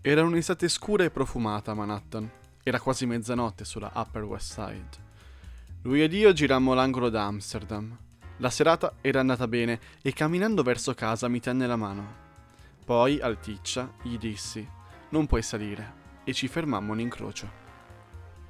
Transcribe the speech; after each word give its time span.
Era 0.00 0.22
un'estate 0.22 0.68
scura 0.68 1.02
e 1.02 1.10
profumata 1.10 1.72
a 1.72 1.74
Manhattan. 1.74 2.30
Era 2.62 2.78
quasi 2.78 3.04
mezzanotte 3.04 3.64
sulla 3.64 3.90
Upper 3.96 4.22
West 4.22 4.52
Side. 4.52 5.06
Lui 5.82 6.02
ed 6.02 6.12
io 6.12 6.32
girammo 6.32 6.72
l'angolo 6.72 7.08
da 7.08 7.24
Amsterdam. 7.24 7.98
La 8.36 8.48
serata 8.48 8.94
era 9.00 9.18
andata 9.18 9.48
bene 9.48 9.80
e 10.00 10.12
camminando 10.12 10.62
verso 10.62 10.94
casa 10.94 11.26
mi 11.26 11.40
tenne 11.40 11.66
la 11.66 11.74
mano. 11.74 12.26
Poi, 12.84 13.20
alticcia, 13.20 13.92
gli 14.02 14.16
dissi: 14.18 14.66
Non 15.08 15.26
puoi 15.26 15.42
salire. 15.42 15.94
E 16.22 16.32
ci 16.32 16.46
fermammo 16.46 16.92
in 16.92 17.00
incrocio. 17.00 17.50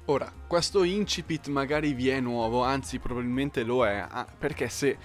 Ora, 0.05 0.31
questo 0.45 0.83
incipit 0.83 1.47
magari 1.47 1.93
vi 1.93 2.09
è 2.09 2.19
nuovo, 2.19 2.63
anzi 2.63 2.99
probabilmente 2.99 3.63
lo 3.63 3.87
è, 3.87 4.05
ah, 4.07 4.27
perché 4.37 4.69
se 4.69 4.97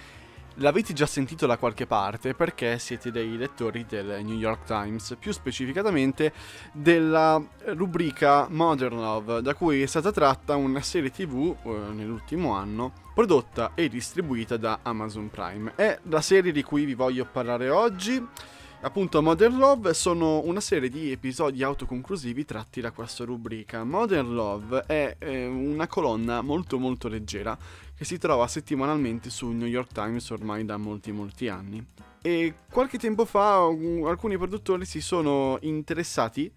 l'avete 0.55 0.93
già 0.93 1.05
sentito 1.05 1.45
da 1.45 1.57
qualche 1.57 1.85
parte 1.85 2.33
perché 2.33 2.79
siete 2.79 3.11
dei 3.11 3.37
lettori 3.37 3.85
del 3.87 4.23
New 4.23 4.37
York 4.37 4.65
Times, 4.65 5.15
più 5.19 5.31
specificatamente 5.31 6.33
della 6.71 7.41
rubrica 7.73 8.47
Modern 8.49 8.99
Love, 8.99 9.41
da 9.41 9.53
cui 9.53 9.81
è 9.81 9.85
stata 9.85 10.11
tratta 10.11 10.55
una 10.55 10.81
serie 10.81 11.11
tv 11.11 11.55
eh, 11.63 11.69
nell'ultimo 11.93 12.53
anno, 12.53 12.93
prodotta 13.13 13.71
e 13.75 13.89
distribuita 13.89 14.57
da 14.57 14.79
Amazon 14.83 15.29
Prime. 15.29 15.73
È 15.75 15.99
la 16.03 16.21
serie 16.21 16.51
di 16.51 16.63
cui 16.63 16.85
vi 16.85 16.93
voglio 16.93 17.27
parlare 17.29 17.69
oggi. 17.69 18.25
Appunto, 18.81 19.21
Modern 19.21 19.57
Love 19.57 19.93
sono 19.95 20.43
una 20.43 20.59
serie 20.59 20.89
di 20.89 21.11
episodi 21.11 21.63
autoconclusivi 21.63 22.45
tratti 22.45 22.81
da 22.81 22.91
questa 22.91 23.23
rubrica. 23.23 23.83
Modern 23.83 24.33
Love 24.33 24.83
è 24.85 25.15
eh, 25.17 25.47
una 25.47 25.87
colonna 25.87 26.41
molto 26.41 26.77
molto 26.77 27.07
leggera 27.07 27.57
che 27.95 28.05
si 28.05 28.17
trova 28.19 28.47
settimanalmente 28.47 29.29
su 29.29 29.49
New 29.49 29.67
York 29.67 29.91
Times 29.91 30.29
ormai 30.29 30.65
da 30.65 30.77
molti 30.77 31.11
molti 31.11 31.47
anni. 31.47 31.83
E 32.21 32.53
qualche 32.71 32.97
tempo 32.97 33.25
fa 33.25 33.63
alcuni 33.63 34.37
produttori 34.37 34.85
si 34.85 35.01
sono 35.01 35.57
interessati 35.61 36.51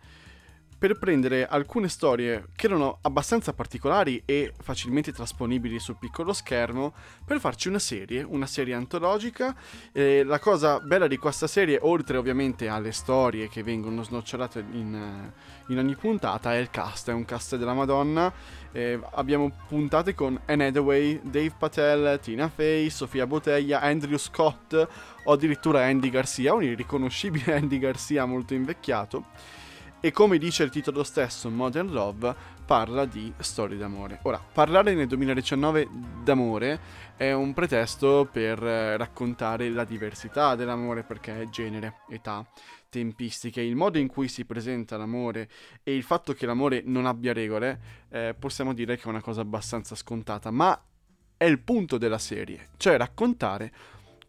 per 0.79 0.97
prendere 0.97 1.45
alcune 1.45 1.89
storie 1.89 2.51
che 2.55 2.67
erano 2.67 2.99
abbastanza 3.03 3.53
particolari 3.53 4.23
e 4.25 4.53
facilmente 4.63 5.13
trasponibili 5.13 5.81
sul 5.81 5.97
piccolo 5.99 6.33
schermo 6.33 6.95
per 7.25 7.41
farci 7.41 7.67
una 7.67 7.81
serie, 7.81 8.23
una 8.23 8.47
serie 8.47 8.75
antologica. 8.75 9.57
E 9.93 10.23
la 10.23 10.39
cosa 10.39 10.79
bella 10.79 11.09
di 11.09 11.17
questa 11.17 11.49
serie, 11.49 11.81
oltre 11.83 12.17
ovviamente 12.17 12.69
alle 12.69 12.93
storie 12.93 13.49
che 13.49 13.65
vengono 13.65 14.05
snocciolate 14.05 14.65
in, 14.71 15.33
in 15.67 15.79
ogni 15.79 15.97
puntata, 15.97 16.55
è 16.55 16.59
il 16.59 16.71
cast, 16.71 17.11
è 17.11 17.13
un 17.13 17.25
cast 17.25 17.57
della 17.57 17.75
Madonna. 17.75 18.33
Eh, 18.71 19.01
abbiamo 19.15 19.51
puntate 19.67 20.15
con 20.15 20.39
Anne 20.45 20.67
Hathaway, 20.67 21.19
Dave 21.25 21.55
Patel, 21.59 22.21
Tina 22.21 22.49
Fey, 22.49 22.89
Sofia 22.89 23.27
Boteglia, 23.27 23.81
Andrew 23.81 24.17
Scott 24.17 24.89
o 25.25 25.33
addirittura 25.33 25.85
Andy 25.85 26.11
Garcia, 26.11 26.55
un 26.55 26.63
irriconoscibile 26.63 27.55
Andy 27.59 27.79
Garcia 27.79 28.27
molto 28.27 28.55
invecchiato. 28.55 29.67
E 30.01 30.13
come 30.13 30.39
dice 30.39 30.63
il 30.63 30.71
titolo 30.71 31.03
stesso, 31.03 31.51
Modern 31.51 31.91
Love 31.91 32.33
parla 32.65 33.05
di 33.05 33.33
storie 33.39 33.77
d'amore. 33.77 34.21
Ora, 34.23 34.39
parlare 34.39 34.95
nel 34.95 35.09
2019 35.09 35.89
d'amore 36.23 36.81
è 37.17 37.33
un 37.33 37.53
pretesto 37.53 38.29
per 38.31 38.63
eh, 38.63 38.97
raccontare 38.97 39.69
la 39.71 39.83
diversità 39.83 40.55
dell'amore 40.55 41.03
perché 41.03 41.43
è 41.43 41.49
genere, 41.49 42.03
età, 42.11 42.47
tempistiche, 42.89 43.61
il 43.61 43.75
modo 43.75 43.99
in 43.99 44.07
cui 44.07 44.29
si 44.29 44.45
presenta 44.45 44.97
l'amore 44.97 45.49
e 45.83 45.97
il 45.97 46.05
fatto 46.05 46.33
che 46.33 46.47
l'amore 46.47 46.81
non 46.85 47.05
abbia 47.05 47.33
regole, 47.33 47.81
eh, 48.11 48.37
possiamo 48.39 48.73
dire 48.75 48.95
che 48.97 49.03
è 49.03 49.09
una 49.09 49.21
cosa 49.21 49.41
abbastanza 49.41 49.97
scontata, 49.97 50.53
ma 50.53 50.81
è 51.37 51.45
il 51.45 51.59
punto 51.59 51.99
della 51.99 52.19
serie, 52.19 52.69
cioè 52.77 52.97
raccontare 52.97 53.73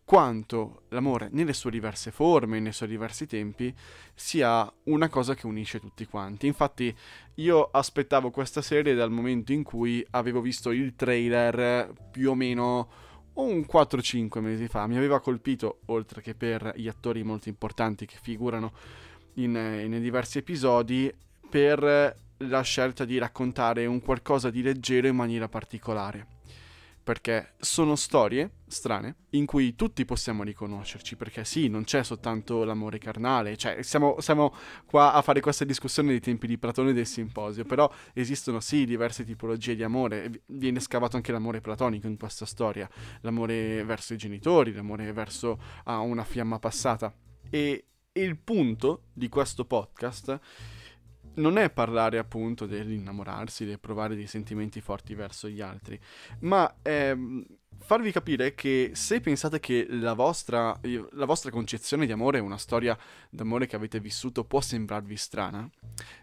quanto 0.09 0.85
l'amore 0.89 1.29
nelle 1.33 1.53
sue 1.53 1.69
diverse 1.69 2.09
forme, 2.09 2.59
nei 2.59 2.71
suoi 2.71 2.89
diversi 2.89 3.27
tempi, 3.27 3.71
sia 4.15 4.67
una 4.85 5.07
cosa 5.07 5.35
che 5.35 5.45
unisce 5.45 5.79
tutti 5.79 6.07
quanti. 6.07 6.47
Infatti 6.47 6.91
io 7.35 7.69
aspettavo 7.71 8.31
questa 8.31 8.63
serie 8.63 8.95
dal 8.95 9.11
momento 9.11 9.51
in 9.51 9.61
cui 9.61 10.03
avevo 10.09 10.41
visto 10.41 10.71
il 10.71 10.95
trailer 10.95 11.93
più 12.09 12.31
o 12.31 12.33
meno 12.33 12.89
un 13.33 13.59
4-5 13.59 14.39
mesi 14.39 14.67
fa. 14.67 14.87
Mi 14.87 14.97
aveva 14.97 15.19
colpito, 15.19 15.81
oltre 15.85 16.23
che 16.23 16.33
per 16.33 16.73
gli 16.75 16.87
attori 16.87 17.21
molto 17.21 17.47
importanti 17.49 18.07
che 18.07 18.17
figurano 18.19 18.73
in, 19.35 19.51
nei 19.51 20.01
diversi 20.01 20.39
episodi, 20.39 21.13
per 21.47 22.15
la 22.37 22.61
scelta 22.61 23.05
di 23.05 23.19
raccontare 23.19 23.85
un 23.85 24.01
qualcosa 24.01 24.49
di 24.49 24.63
leggero 24.63 25.05
in 25.05 25.15
maniera 25.15 25.47
particolare 25.47 26.38
perché 27.09 27.53
sono 27.57 27.95
storie 27.95 28.57
strane 28.67 29.15
in 29.31 29.47
cui 29.47 29.73
tutti 29.73 30.05
possiamo 30.05 30.43
riconoscerci, 30.43 31.15
perché 31.15 31.43
sì, 31.43 31.67
non 31.67 31.83
c'è 31.83 32.03
soltanto 32.03 32.63
l'amore 32.63 32.99
carnale, 32.99 33.57
cioè 33.57 33.81
siamo, 33.81 34.17
siamo, 34.19 34.53
qua 34.85 35.13
a 35.13 35.23
fare 35.23 35.39
questa 35.39 35.65
discussione 35.65 36.09
dei 36.09 36.19
tempi 36.19 36.45
di 36.45 36.59
Platone 36.59 36.91
e 36.91 36.93
del 36.93 37.07
simposio, 37.07 37.65
però 37.65 37.91
esistono 38.13 38.59
sì 38.59 38.85
diverse 38.85 39.25
tipologie 39.25 39.73
di 39.75 39.81
amore, 39.81 40.43
viene 40.49 40.79
scavato 40.79 41.15
anche 41.15 41.31
l'amore 41.31 41.61
platonico 41.61 42.05
in 42.05 42.15
questa 42.15 42.45
storia, 42.45 42.87
l'amore 43.21 43.83
verso 43.85 44.13
i 44.13 44.17
genitori, 44.17 44.71
l'amore 44.71 45.11
verso 45.11 45.59
uh, 45.85 45.93
una 45.93 46.23
fiamma 46.23 46.59
passata. 46.59 47.11
E 47.49 47.85
il 48.11 48.37
punto 48.37 49.05
di 49.13 49.29
questo 49.29 49.65
podcast 49.65 50.39
non 51.35 51.57
è 51.57 51.69
parlare 51.69 52.17
appunto 52.17 52.65
dell'innamorarsi, 52.65 53.65
del 53.65 53.79
provare 53.79 54.15
dei 54.15 54.27
sentimenti 54.27 54.81
forti 54.81 55.13
verso 55.15 55.47
gli 55.47 55.61
altri, 55.61 55.99
ma 56.39 56.77
è 56.81 57.13
mm, 57.13 57.41
farvi 57.79 58.11
capire 58.11 58.53
che 58.55 58.91
se 58.93 59.21
pensate 59.21 59.59
che 59.59 59.87
la 59.89 60.13
vostra, 60.13 60.77
la 61.11 61.25
vostra 61.25 61.51
concezione 61.51 62.05
di 62.05 62.11
amore 62.11 62.39
una 62.39 62.57
storia 62.57 62.97
d'amore 63.29 63.67
che 63.67 63.75
avete 63.75 63.99
vissuto 63.99 64.43
può 64.43 64.61
sembrarvi 64.61 65.15
strana, 65.15 65.69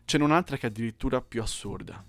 c'è 0.04 0.18
un'altra 0.18 0.56
che 0.56 0.66
è 0.66 0.70
addirittura 0.70 1.20
più 1.20 1.42
assurda. 1.42 2.04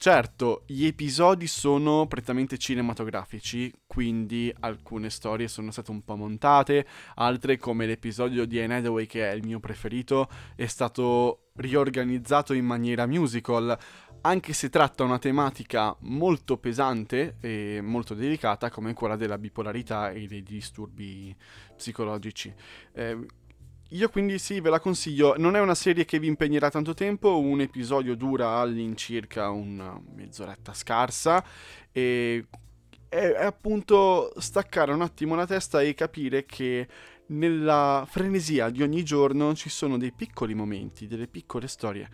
Certo, 0.00 0.62
gli 0.66 0.86
episodi 0.86 1.48
sono 1.48 2.06
prettamente 2.06 2.56
cinematografici, 2.56 3.72
quindi 3.84 4.54
alcune 4.60 5.10
storie 5.10 5.48
sono 5.48 5.72
state 5.72 5.90
un 5.90 6.04
po' 6.04 6.14
montate, 6.14 6.86
altre 7.16 7.56
come 7.58 7.84
l'episodio 7.84 8.44
di 8.44 8.60
Anne 8.60 8.76
Hathaway 8.76 9.06
che 9.06 9.28
è 9.28 9.34
il 9.34 9.44
mio 9.44 9.58
preferito 9.58 10.28
è 10.54 10.66
stato 10.66 11.48
riorganizzato 11.56 12.52
in 12.52 12.64
maniera 12.64 13.08
musical, 13.08 13.76
anche 14.20 14.52
se 14.52 14.68
tratta 14.68 15.02
una 15.02 15.18
tematica 15.18 15.96
molto 16.02 16.58
pesante 16.58 17.36
e 17.40 17.80
molto 17.82 18.14
delicata 18.14 18.70
come 18.70 18.94
quella 18.94 19.16
della 19.16 19.36
bipolarità 19.36 20.12
e 20.12 20.28
dei 20.28 20.44
disturbi 20.44 21.34
psicologici. 21.74 22.54
Eh, 22.92 23.26
io 23.90 24.08
quindi 24.10 24.38
sì, 24.38 24.60
ve 24.60 24.70
la 24.70 24.80
consiglio. 24.80 25.34
Non 25.38 25.56
è 25.56 25.60
una 25.60 25.74
serie 25.74 26.04
che 26.04 26.18
vi 26.18 26.26
impegnerà 26.26 26.70
tanto 26.70 26.94
tempo, 26.94 27.38
un 27.38 27.60
episodio 27.60 28.14
dura 28.14 28.58
all'incirca 28.58 29.50
una 29.50 29.98
mezz'oretta 30.14 30.74
scarsa 30.74 31.44
e 31.90 32.46
è, 33.08 33.16
è 33.16 33.44
appunto 33.44 34.32
staccare 34.38 34.92
un 34.92 35.00
attimo 35.00 35.34
la 35.34 35.46
testa 35.46 35.80
e 35.80 35.94
capire 35.94 36.44
che 36.44 36.86
nella 37.28 38.06
frenesia 38.08 38.70
di 38.70 38.82
ogni 38.82 39.04
giorno 39.04 39.54
ci 39.54 39.68
sono 39.68 39.96
dei 39.96 40.12
piccoli 40.12 40.54
momenti, 40.54 41.06
delle 41.06 41.26
piccole 41.26 41.66
storie 41.66 42.08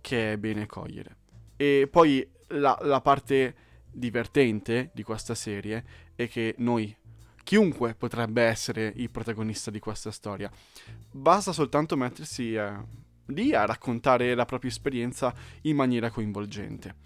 che 0.00 0.32
è 0.32 0.36
bene 0.38 0.66
cogliere. 0.66 1.16
E 1.56 1.88
poi 1.90 2.26
la, 2.48 2.78
la 2.82 3.00
parte 3.00 3.54
divertente 3.90 4.90
di 4.94 5.02
questa 5.02 5.34
serie 5.34 5.84
è 6.14 6.28
che 6.28 6.54
noi 6.58 6.94
chiunque 7.48 7.94
potrebbe 7.94 8.42
essere 8.42 8.92
il 8.96 9.08
protagonista 9.08 9.70
di 9.70 9.78
questa 9.78 10.10
storia. 10.10 10.50
Basta 11.10 11.50
soltanto 11.50 11.96
mettersi 11.96 12.52
eh, 12.52 12.74
lì 13.28 13.54
a 13.54 13.64
raccontare 13.64 14.34
la 14.34 14.44
propria 14.44 14.70
esperienza 14.70 15.32
in 15.62 15.74
maniera 15.74 16.10
coinvolgente. 16.10 16.96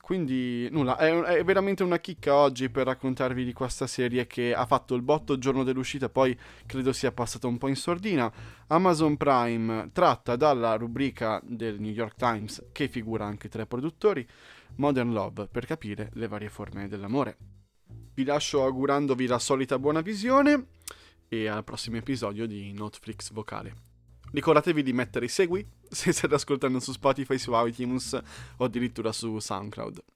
Quindi 0.00 0.68
nulla, 0.70 0.96
è, 0.96 1.10
è, 1.10 1.42
veramente 1.42 1.82
una 1.82 1.98
chicca 1.98 2.36
oggi 2.36 2.68
per 2.68 2.86
raccontarvi 2.86 3.44
di 3.44 3.52
questa 3.52 3.88
serie 3.88 4.28
che 4.28 4.54
ha 4.54 4.64
fatto 4.64 4.94
il 4.94 5.02
botto 5.02 5.32
il 5.32 5.40
giorno 5.40 5.64
dell'uscita, 5.64 6.08
poi 6.08 6.38
credo 6.66 6.92
sia 6.92 7.10
passata 7.10 7.48
un 7.48 7.58
po' 7.58 7.66
in 7.66 7.74
sordina. 7.74 8.32
Amazon 8.68 9.16
Prime 9.16 9.90
tratta 9.92 10.36
dalla 10.36 10.76
rubrica 10.76 11.40
del 11.42 11.80
New 11.80 11.90
York 11.90 12.14
Times, 12.14 12.66
che 12.70 12.86
figura 12.86 13.24
anche 13.24 13.48
tra 13.48 13.62
i 13.62 13.66
produttori, 13.66 14.24
Modern 14.76 15.12
Love, 15.12 15.48
per 15.48 15.66
capire 15.66 16.10
le 16.12 16.28
varie 16.28 16.48
forme 16.48 16.86
dell'amore. 16.86 17.63
Vi 18.14 18.24
lascio 18.24 18.62
augurandovi 18.62 19.26
la 19.26 19.38
solita 19.38 19.78
buona 19.78 20.00
visione 20.00 20.66
e 21.28 21.48
al 21.48 21.64
prossimo 21.64 21.96
episodio 21.96 22.46
di 22.46 22.72
Netflix 22.72 23.32
Vocale. 23.32 23.74
Ricordatevi 24.30 24.82
di 24.82 24.92
mettere 24.92 25.26
segui 25.28 25.66
se 25.88 26.12
state 26.12 26.34
ascoltando 26.34 26.80
su 26.80 26.92
Spotify, 26.92 27.38
su 27.38 27.52
iTunes 27.54 28.20
o 28.58 28.64
addirittura 28.64 29.10
su 29.10 29.38
SoundCloud. 29.38 30.04